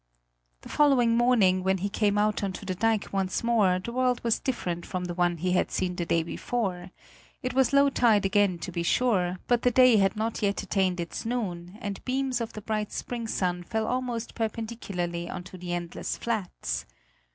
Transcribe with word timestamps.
The 0.61 0.69
following 0.69 1.15
morning 1.15 1.61
when 1.61 1.77
he 1.77 1.87
came 1.87 2.17
out 2.17 2.41
on 2.43 2.53
to 2.53 2.65
the 2.65 2.73
dike 2.73 3.13
once 3.13 3.43
more 3.43 3.77
the 3.77 3.91
world 3.91 4.19
was 4.23 4.39
different 4.39 4.83
from 4.83 5.05
the 5.05 5.13
one 5.13 5.37
he 5.37 5.51
had 5.51 5.69
seen 5.69 5.95
the 5.95 6.07
day 6.07 6.23
before; 6.23 6.89
it 7.43 7.53
was 7.53 7.71
low 7.71 7.87
tide 7.91 8.25
again, 8.25 8.57
to 8.57 8.71
be 8.71 8.81
sure, 8.81 9.37
but 9.45 9.61
the 9.61 9.69
day 9.69 9.97
had 9.97 10.15
not 10.15 10.41
yet 10.41 10.63
attained 10.63 10.99
its 10.99 11.23
noon, 11.23 11.77
and 11.79 12.03
beams 12.03 12.41
of 12.41 12.53
the 12.53 12.61
bright 12.61 12.91
spring 12.91 13.27
sun 13.27 13.61
fell 13.61 13.85
almost 13.85 14.33
perpendicularly 14.33 15.29
onto 15.29 15.55
the 15.55 15.71
endless 15.71 16.17
flats. 16.17 16.87